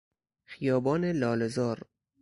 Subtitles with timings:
[0.45, 1.85] خیابان لالهزار